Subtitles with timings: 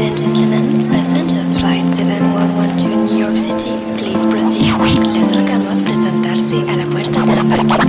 [0.00, 4.62] And gentlemen, passengers flight 7112 to New York City, please proceed.
[4.62, 7.80] Les rogamos presentarse a la puerta de embarque.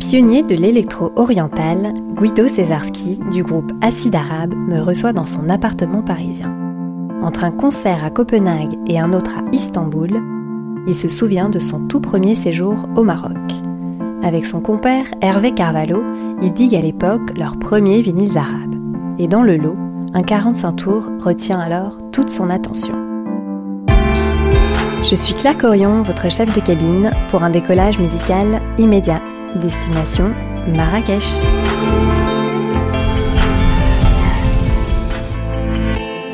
[0.00, 6.02] Pionnier de l'électro oriental, Guido Cesarski du groupe Acide Arabe me reçoit dans son appartement
[6.02, 6.54] parisien.
[7.22, 10.20] Entre un concert à Copenhague et un autre à Istanbul,
[10.86, 13.69] il se souvient de son tout premier séjour au Maroc.
[14.22, 16.02] Avec son compère Hervé Carvalho,
[16.42, 18.76] ils diguent à l'époque leurs premiers vinyles arabes.
[19.18, 19.76] Et dans le lot,
[20.12, 22.94] un 45 tours retient alors toute son attention.
[25.02, 29.22] Je suis Claire Corion, votre chef de cabine, pour un décollage musical immédiat.
[29.56, 30.32] Destination
[30.68, 31.24] Marrakech.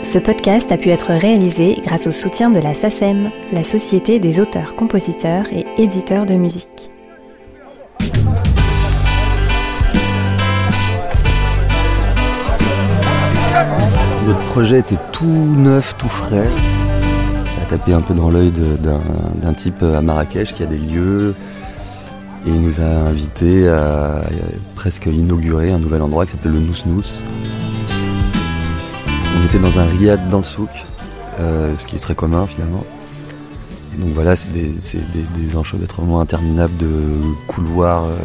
[0.02, 4.40] Ce podcast a pu être réalisé grâce au soutien de la SACEM, la Société des
[4.40, 6.90] auteurs, compositeurs et éditeurs de musique.
[14.56, 16.48] Projet était tout neuf, tout frais.
[17.44, 21.34] Ça a tapé un peu dans l'œil d'un type à Marrakech qui a des lieux.
[22.46, 24.22] Et il nous a invités à,
[24.74, 27.02] presque inaugurer un nouvel endroit qui s'appelle le Nous Nous.
[29.36, 30.70] On était dans un riad dans le souk,
[31.38, 32.84] euh, ce qui est très commun finalement.
[33.98, 36.88] Donc voilà, c'est des, des, des enchevêtrements interminables de
[37.46, 38.16] couloirs euh,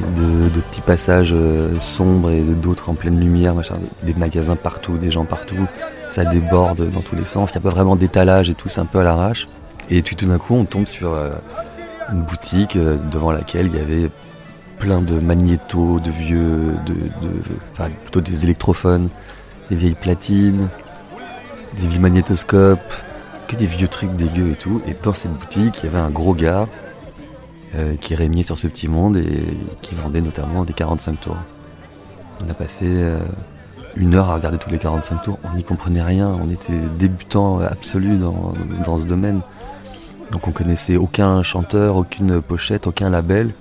[0.00, 3.54] de, petits passages euh, sombres et d'autres en pleine lumière,
[4.02, 5.66] des magasins partout, des gens partout,
[6.08, 8.80] ça déborde dans tous les sens, il n'y a pas vraiment d'étalage et tout, c'est
[8.80, 9.48] un peu à l'arrache.
[9.90, 11.30] Et puis tout d'un coup, on tombe sur euh,
[12.12, 14.10] une boutique euh, devant laquelle il y avait
[14.78, 16.94] plein de magnétos, de vieux, de,
[18.02, 19.08] plutôt des électrophones,
[19.70, 20.68] des vieilles platines,
[21.80, 22.80] des vieux magnétoscopes,
[23.48, 24.82] que des vieux trucs dégueux et tout.
[24.86, 26.66] Et dans cette boutique, il y avait un gros gars
[27.74, 29.42] euh, qui régnait sur ce petit monde et
[29.82, 31.36] qui vendait notamment des 45 tours.
[32.44, 33.18] On a passé euh,
[33.96, 37.60] une heure à regarder tous les 45 tours, on n'y comprenait rien, on était débutants
[37.60, 39.40] absolus dans, ce domaine.
[40.32, 43.52] Donc on connaissait aucun chanteur, aucune pochette, aucun label.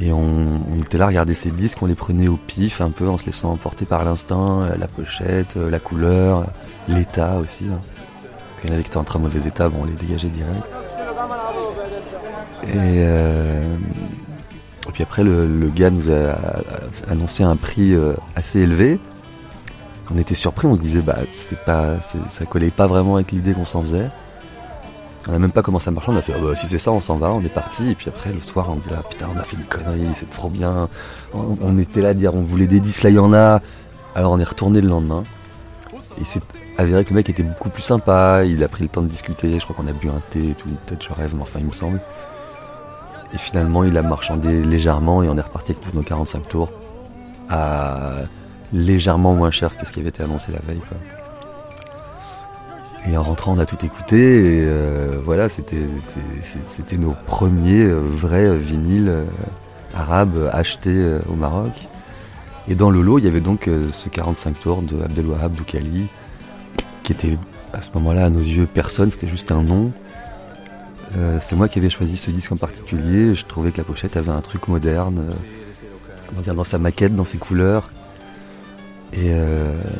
[0.00, 3.08] Et on, était là à regarder ces disques, on les prenait au pif un peu
[3.08, 6.46] en se laissant emporter par l'instinct, la pochette, euh, la couleur,
[6.86, 7.64] l'état aussi.
[7.64, 7.80] hein.
[8.62, 10.64] Il y en avait qui étaient en très mauvais état, on les dégageait direct.
[12.64, 13.76] Et, euh,
[14.88, 16.36] et puis après, le, gars nous a,
[17.10, 18.98] annoncé un prix euh, assez élevé.
[20.10, 23.52] On était surpris, on se disait, bah, c'est pas, ça collait pas vraiment avec l'idée
[23.52, 24.08] qu'on s'en faisait.
[25.28, 26.90] On a même pas commencé à marcher, on a fait, Ah bah, si c'est ça,
[26.90, 27.90] on s'en va, on est parti.
[27.90, 30.30] Et puis après, le soir, on dit, là, putain, on a fait une connerie, c'est
[30.30, 30.88] trop bien.
[31.34, 33.60] On, était là dire, on voulait des disques, là, il y en a.
[34.14, 35.24] Alors on est retourné le lendemain.
[36.20, 36.42] Et c'est
[36.76, 39.58] avéré que le mec était beaucoup plus sympa, il a pris le temps de discuter,
[39.58, 41.66] je crois qu'on a bu un thé et tout, peut-être je rêve, mais enfin il
[41.66, 42.00] me semble.
[43.34, 46.70] Et finalement il a marchandé légèrement et on est reparti avec tous nos 45 tours
[47.50, 48.14] à
[48.72, 50.80] légèrement moins cher que ce qui avait été annoncé la veille.
[50.88, 50.98] Quoi.
[53.06, 55.86] Et en rentrant on a tout écouté et euh, voilà, c'était
[56.42, 59.24] c'était nos premiers euh, vrais vinyles euh,
[59.94, 61.72] arabes achetés au Maroc.
[62.70, 66.06] Et dans le lot, il y avait donc euh, ce 45 tours de Abdelwahab Doukali,
[67.02, 67.38] qui était
[67.72, 69.90] à ce moment-là, à nos yeux, personne, c'était juste un nom.
[71.16, 73.34] Euh, c'est moi qui avais choisi ce disque en particulier.
[73.34, 75.34] Je trouvais que la pochette avait un truc moderne, euh,
[76.36, 77.88] regardant sa maquette, dans ses couleurs.
[79.14, 79.32] Et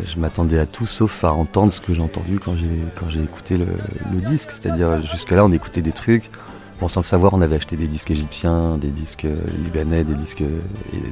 [0.04, 3.22] je m'attendais à tout sauf à entendre ce que j'ai entendu quand j'ai quand j'ai
[3.22, 3.66] écouté le,
[4.12, 4.50] le disque.
[4.50, 6.30] C'est-à-dire jusque-là, on écoutait des trucs.
[6.78, 9.26] Bon, sans le savoir, on avait acheté des disques égyptiens, des disques
[9.64, 10.44] libanais, des disques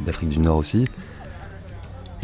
[0.05, 0.85] d'Afrique du Nord aussi.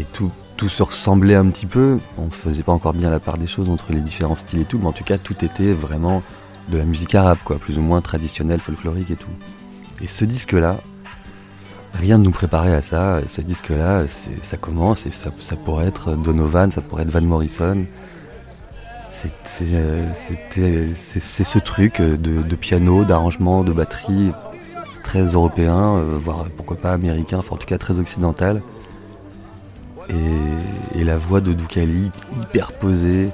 [0.02, 0.32] Et tout,
[0.68, 1.98] se ressemblait un petit peu.
[2.18, 4.64] On ne faisait pas encore bien la part des choses entre les différents styles et
[4.64, 6.22] tout, mais en tout cas, tout était vraiment
[6.68, 9.30] de la musique arabe, quoi, plus ou moins traditionnelle, folklorique et tout.
[10.00, 10.78] Et ce disque-là,
[11.94, 13.20] rien ne nous préparait à ça.
[13.28, 14.04] Ce disque-là,
[14.42, 15.30] ça commence et ça,
[15.64, 17.84] pourrait être Donovan, ça pourrait être Van Morrison.
[19.60, 24.30] Euh, c'est ce truc de, de piano, d'arrangement, de batterie
[25.02, 28.62] très européen, euh, voire pourquoi pas américain, enfin en tout cas très occidental
[30.09, 33.29] Et, et la voix de Doukali, hyper posée,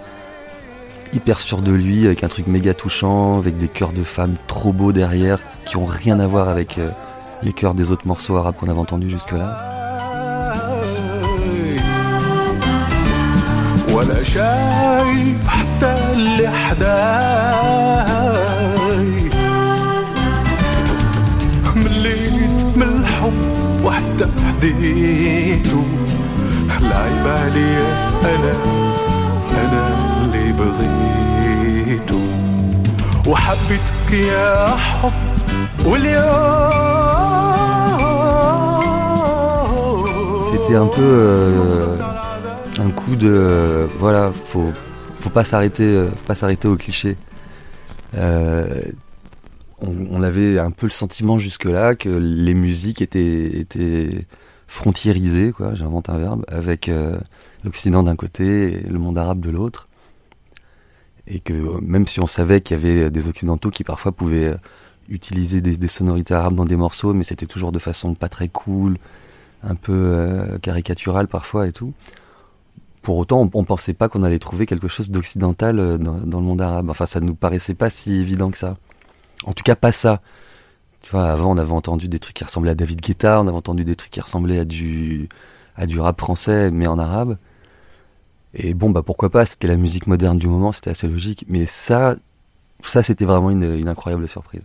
[1.14, 4.74] hyper sûr de lui, avec un truc méga touchant, avec des chœurs de femmes trop
[4.74, 6.90] beaux derrière, qui ont rien à voir avec euh,
[7.44, 9.70] les chœurs des autres morceaux arabes qu'on avait entendus jusque-là.
[13.94, 18.24] ولا شايف حتى اللي حداي
[21.76, 25.84] مليت من الحب وحتى حديته
[26.98, 27.88] العيب عليا
[28.22, 28.54] انا
[29.52, 29.82] انا
[30.26, 32.24] اللي بغيته
[33.28, 35.12] وحبيتك يا حب
[35.86, 36.74] واليوم
[40.54, 41.98] C'était un peu euh,
[42.80, 44.72] un coup de euh, voilà, faut
[45.20, 47.18] faut pas s'arrêter, euh, faut pas s'arrêter au cliché.
[48.16, 48.82] Euh,
[49.82, 54.26] on, on avait un peu le sentiment jusque-là que les musiques étaient étaient
[54.69, 55.75] frontiérisées, quoi.
[55.75, 57.19] J'invente un verbe avec euh,
[57.65, 59.89] l'Occident d'un côté et le monde arabe de l'autre.
[61.27, 64.57] Et que même si on savait qu'il y avait des occidentaux qui parfois pouvaient euh,
[65.09, 68.99] utiliser des, sonorités arabes dans des morceaux, mais c'était toujours de façon pas très cool,
[69.63, 71.95] un peu euh, caricaturale parfois et tout.
[73.03, 76.45] Pour autant, on, on pensait pas qu'on allait trouver quelque chose d'occidental dans, dans le
[76.45, 76.91] monde arabe.
[76.91, 78.77] Enfin, ça nous paraissait pas si évident que ça.
[79.45, 80.21] En tout cas, pas ça.
[81.13, 83.97] Avant, on avait entendu des trucs qui ressemblaient à David Guetta, on avait entendu des
[83.97, 85.29] trucs qui ressemblaient à du,
[85.77, 87.39] à du rap français, mais en arabe.
[88.55, 91.45] Et bon, bah pourquoi pas, c'était la musique moderne du moment, c'était assez logique.
[91.49, 92.17] Mais ça,
[92.83, 94.63] ça c'était vraiment une, une incroyable surprise.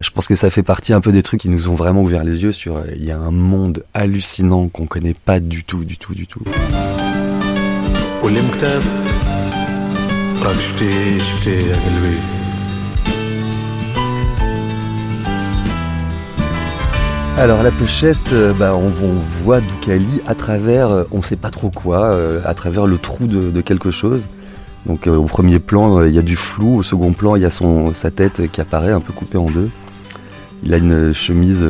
[0.00, 2.22] Je pense que ça fait partie un peu des trucs qui nous ont vraiment ouvert
[2.24, 2.76] les yeux sur.
[2.76, 6.26] euh, Il y a un monde hallucinant qu'on connaît pas du tout, du tout, du
[6.26, 6.42] tout.
[17.38, 18.88] Alors la pochette, euh, bah, on,
[19.42, 23.26] voit Doukali à travers, euh, on sait pas trop quoi, euh, à travers le trou
[23.26, 24.26] de, quelque chose.
[24.86, 27.50] Donc au premier plan, il y a du flou, au second plan, il y a
[27.50, 29.68] sa tête qui apparaît un peu coupée en deux.
[30.62, 31.66] Il a une chemise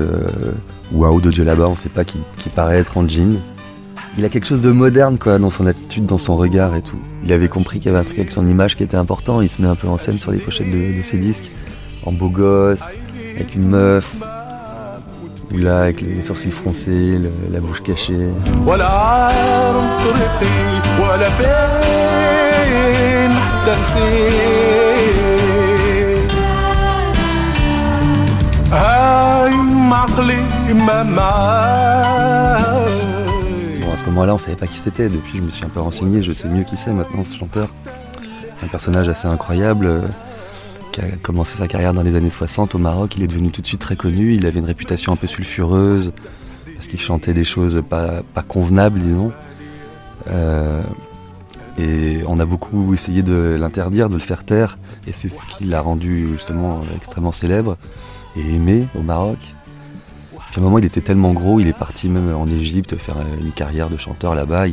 [0.92, 2.18] ou un haut de djellaba, on sait pas, qui,
[2.54, 3.40] paraît être en jean.
[4.18, 6.98] Il a quelque chose de moderne quoi, dans son attitude, dans son regard et tout.
[7.24, 9.48] Il avait compris qu'il y avait un truc avec son image qui était important, il
[9.48, 11.50] se met un peu en scène sur les pochettes de, ses disques,
[12.04, 12.92] en beau gosse,
[13.34, 14.14] avec une meuf,
[15.52, 17.18] Là, avec les sourcils froncés,
[17.50, 18.30] la bouche cachée.
[33.80, 35.08] Bon, à ce moment-là, on savait pas qui c'était.
[35.08, 36.22] Depuis, je me suis un peu renseigné.
[36.22, 37.68] Je sais mieux qui c'est maintenant, ce chanteur.
[38.56, 40.02] C'est un personnage assez incroyable
[40.96, 43.16] qui a commencé sa carrière dans les années 60 au Maroc.
[43.16, 44.32] Il est devenu tout de suite très connu.
[44.32, 46.12] Il avait une réputation un peu sulfureuse
[46.74, 49.30] parce qu'il chantait des choses pas, convenables, disons.
[50.28, 50.82] Euh,
[51.78, 54.78] et on a beaucoup essayé de l'interdire, de le faire taire.
[55.06, 57.76] Et c'est ce qui l'a rendu justement extrêmement célèbre
[58.34, 59.38] et aimé au Maroc.
[60.50, 63.16] Puis à un moment, il était tellement gros, il est parti même en Égypte faire
[63.38, 64.64] une carrière de chanteur là-bas.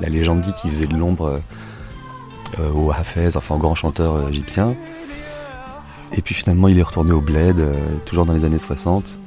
[0.00, 1.40] La légende dit qu'il faisait de l'ombre
[2.74, 4.74] au Hafez, enfin au grand chanteur euh, égyptien.
[6.14, 7.72] Et puis finalement, il est retourné au Bled, euh,
[8.04, 9.18] toujours dans les années 60.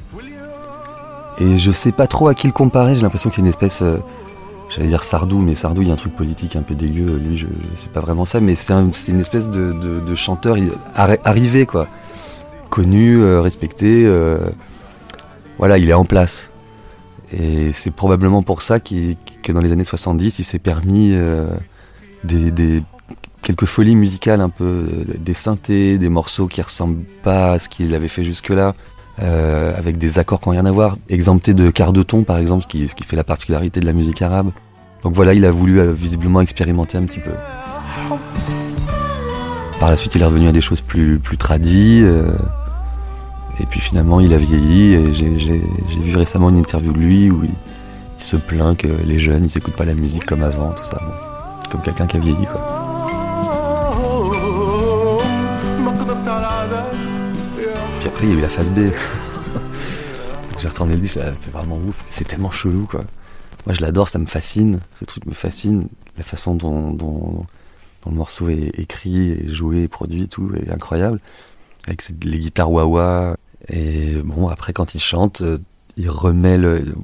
[1.39, 3.49] Et je sais pas trop à qui le comparer, j'ai l'impression qu'il y a une
[3.49, 3.81] espèce.
[3.81, 3.97] euh,
[4.69, 7.17] J'allais dire Sardou, mais Sardou, il y a un truc politique un peu dégueu.
[7.23, 10.55] Lui, je, je sais pas vraiment ça, mais c'est un- c'est une espèce de, chanteur
[10.95, 11.87] arrivé, quoi.
[12.71, 14.05] Connu, euh, respecté.
[14.05, 14.39] euh,
[15.59, 16.49] voilà, il est en place.
[17.31, 21.45] Et c'est probablement pour ça que dans les années 70, il s'est permis euh,
[22.25, 22.83] des,
[23.45, 27.69] quelques folies musicales un peu, euh, des synthés, des morceaux qui ressemblent pas à ce
[27.69, 28.73] qu'il avait fait jusque-là,
[29.21, 32.39] euh, avec des accords qui n'ont rien à voir, exemptés de quart de ton par
[32.39, 34.49] exemple, ce qui, fait la particularité de la musique arabe.
[35.03, 37.31] Donc voilà, il a voulu euh, visiblement expérimenter un petit peu.
[39.79, 42.03] Par la suite, il est revenu à des choses plus, plus tradies.
[43.59, 44.93] et puis finalement, il a vieilli.
[44.93, 45.31] Et j'ai
[46.01, 47.51] vu récemment une interview de lui où il,
[48.17, 51.01] se plaint que les jeunes, ils écoutent pas la musique comme avant, tout ça
[51.81, 52.45] quelqu'un qui a vieilli.
[57.99, 58.79] Puis après, il y a eu la phase B.
[60.59, 63.01] J'ai retourné le disque, ah, c'est vraiment ouf, c'est tellement chelou quoi.
[63.65, 67.45] Moi je l'adore, ça me fascine, ce truc me fascine, la façon dont,
[68.05, 71.19] le morceau est écrit, joué, produit, tout, est incroyable.
[71.87, 73.35] Avec les guitares wah
[73.67, 75.57] Et bon, après quand il chante, euh,
[75.97, 76.95] il remet le,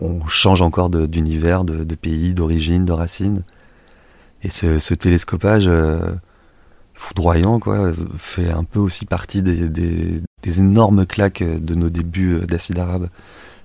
[0.00, 3.42] on, change encore d'univers, de, de, pays, d'origine, de racine.
[4.42, 5.68] Et ce, télescopage.
[5.68, 6.12] euh,
[6.94, 12.78] foudroyant, quoi, fait un peu aussi partie des énormes claques de nos débuts euh, d'acide
[12.78, 13.08] arabe.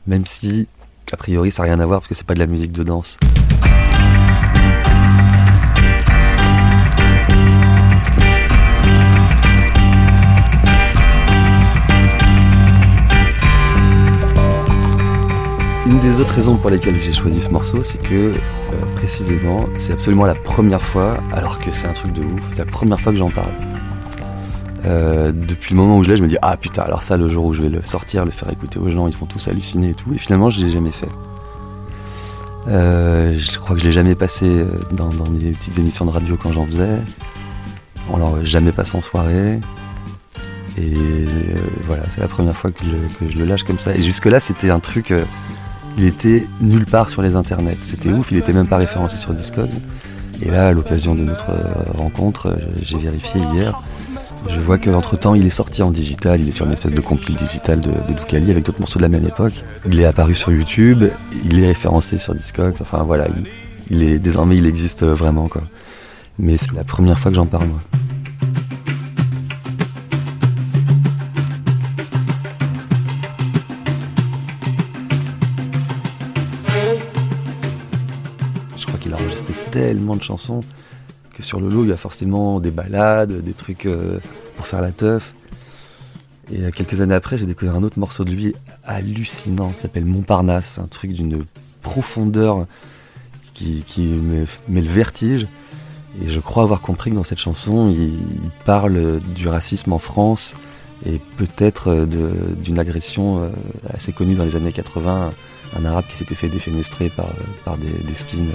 [0.08, 0.68] Même si
[1.12, 2.84] A priori, ça n'a rien à voir parce que c'est pas de la musique de
[2.84, 3.18] danse.
[15.96, 18.34] Une des autres raisons pour lesquelles j'ai choisi ce morceau, c'est que euh,
[18.98, 22.66] précisément, c'est absolument la première fois, alors que c'est un truc de ouf, c'est la
[22.66, 23.54] première fois que j'en parle.
[24.84, 27.30] Euh, depuis le moment où je l'ai, je me dis ah putain, alors ça, le
[27.30, 29.92] jour où je vais le sortir, le faire écouter aux gens, ils vont tous halluciner
[29.92, 30.14] et tout.
[30.14, 31.08] Et finalement, je l'ai jamais fait.
[32.68, 36.36] Euh, je crois que je l'ai jamais passé dans, dans mes petites émissions de radio
[36.36, 37.00] quand j'en faisais.
[38.12, 39.62] On l'a jamais passé en soirée.
[40.78, 40.94] Et
[41.86, 43.96] voilà, c'est la première fois que je, que je le lâche comme ça.
[43.96, 45.14] Et jusque-là, c'était un truc.
[45.98, 47.78] Il était nulle part sur les internets.
[47.82, 49.70] C'était ouf, il était même pas référencé sur Discord.
[50.42, 53.82] Et là, à l'occasion de notre euh, rencontre, euh, j'ai vérifié hier.
[54.50, 57.02] Je vois qu'entre temps, il est sorti en digital, il est sur une espèce de
[57.02, 59.64] compil digital de, de Doukali avec d'autres morceaux de la même époque.
[59.90, 61.06] Il est apparu sur YouTube,
[61.46, 63.48] il est référencé sur Discogs, enfin voilà, il,
[63.90, 65.64] il est, désormais il existe vraiment quoi.
[66.38, 67.80] Mais c'est la première fois que j'en parle moi.
[79.16, 80.64] A enregistré tellement de chansons
[81.36, 84.20] que sur le lot, il y a forcément des balades, des trucs euh,
[84.56, 85.34] pour faire la teuf.
[86.52, 88.56] Et euh, quelques années après, j'ai découvert un autre morceau de lui
[88.86, 91.44] hallucinant qui s'appelle Montparnasse, un truc d'une
[91.82, 92.66] profondeur
[93.54, 95.48] qui, qui me met le vertige.
[96.22, 98.18] Et je crois avoir compris que dans cette chanson, il,
[98.66, 100.54] parle du racisme en France
[101.06, 103.52] et peut-être euh, d'une agression
[103.90, 105.32] assez connue dans les années 80,
[105.78, 108.48] un arabe qui s'était fait défenestrer par, des skins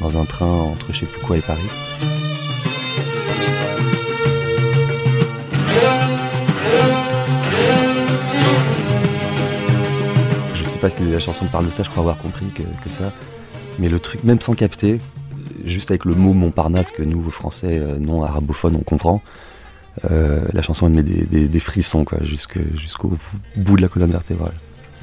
[0.00, 1.60] dans un train entre je sais plus quoi et Paris.
[10.54, 12.90] Je sais pas si la chanson parle de ça, je crois avoir compris que, que
[12.90, 13.12] ça.
[13.78, 15.00] Mais le truc, même sans capter,
[15.64, 19.22] juste avec le mot Montparnasse que nous, Français euh, non arabophones, on comprend,
[20.10, 23.12] euh, la chanson elle met des, frissons quoi, jusqu'au, jusqu'au
[23.56, 24.54] bout de la colonne vertébrale.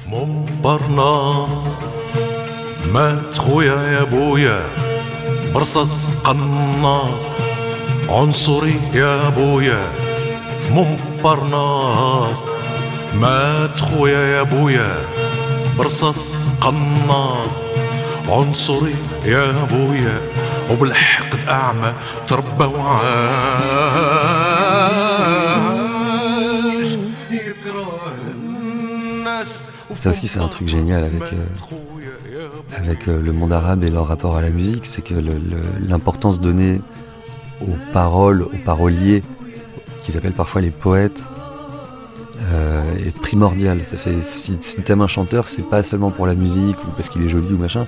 [0.08, 1.84] Montparnasse,
[2.92, 3.12] ma.
[5.54, 7.22] برصص قناص.
[8.08, 9.88] عنصري يا بويا
[10.60, 12.38] في مونبرناس
[13.14, 14.96] مات خويا يا بويا
[15.78, 17.54] برصص قناص.
[18.28, 20.20] عنصري يا بويا
[20.70, 21.92] وبالحقد أعمى
[22.28, 24.47] تربى وعاش.
[29.98, 34.06] Ça aussi, c'est un truc génial avec, euh, avec euh, le monde arabe et leur
[34.06, 35.14] rapport à la musique, c'est que
[35.80, 36.80] l'importance donnée
[37.60, 39.22] aux paroles, aux paroliers,
[40.02, 41.24] qu'ils appellent parfois les poètes,
[42.52, 43.80] euh, est primordiale.
[43.84, 47.08] Ça fait si, si t'aimes un chanteur, c'est pas seulement pour la musique ou parce
[47.08, 47.86] qu'il est joli ou machin,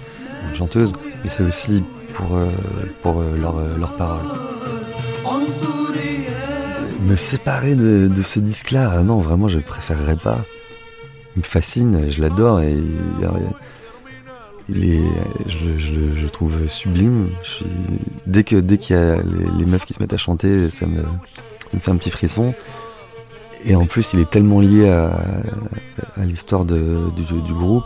[0.49, 2.37] une chanteuse, mais c'est aussi pour,
[3.03, 4.27] pour euh, leur- leurs paroles.
[7.07, 10.39] Me séparer de, ce disque-là, ah non, vraiment, je préférerais pas
[11.37, 12.77] me fascine, je l'adore et
[14.69, 15.03] il, est,
[15.47, 17.31] je, je- je trouve sublime.
[18.27, 19.17] Dès dès qu'il y a
[19.59, 22.55] les, meufs qui se mettent à chanter, ça me, ça me fait un petit frisson.
[23.65, 25.13] Et en plus, il est tellement lié à,
[26.25, 26.75] l'histoire du,
[27.53, 27.85] groupe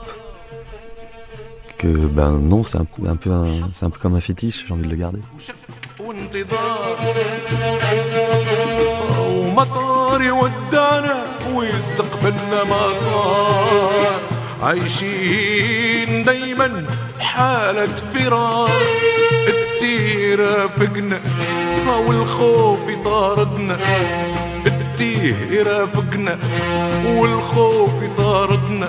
[1.78, 2.86] que ben non, c'est un,
[3.30, 4.64] un- c'est un peu comme un fétiche.
[4.66, 5.18] J'ai envie de le garder.
[14.62, 16.84] عايشين دايما
[17.18, 18.70] في حالة فرار
[19.48, 21.20] التيه يرافقنا
[22.06, 23.78] والخوف يطاردنا.
[24.66, 26.38] التيه يرافقنا
[27.06, 28.88] والخوف يطاردنا.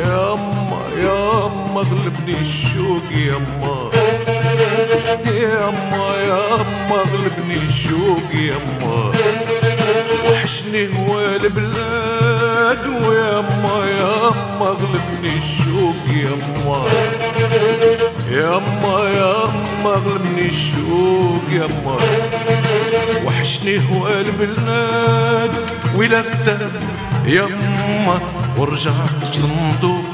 [0.00, 3.90] يا اما يا اما غلبني الشوق يا اما
[5.26, 9.12] يا اما يا اما غلبني الشوق يا اما
[10.30, 16.82] وحشني هو البلاد ويا أما يا أما غلبني الشوق يا أما.
[18.30, 21.96] يا أما يا أما غلبني الشوق يا أما.
[23.24, 25.50] وحشني هو البلاد
[25.96, 26.72] ولا كتاب
[27.26, 28.20] يا أما.
[28.58, 30.04] ورجعت في صندوق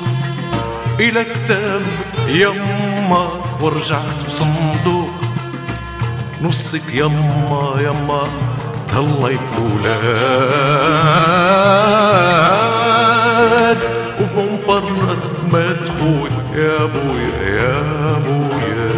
[1.01, 1.83] إلى كتاب
[2.29, 3.29] يما
[3.61, 5.11] ورجعت في صندوق.
[6.43, 8.29] نصك يما يما
[8.99, 9.31] الله
[12.45, 13.79] يفولاد
[14.21, 14.83] وبنبر
[15.53, 17.81] ما تخوت يا أبويا يا
[18.17, 18.91] أبويا.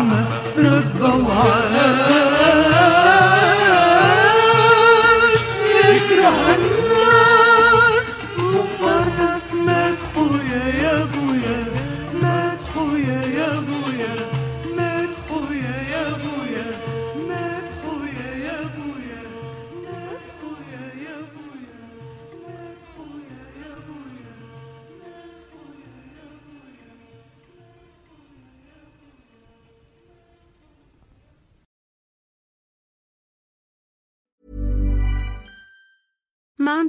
[0.00, 0.16] Anam,
[0.56, 2.19] Rıbbalar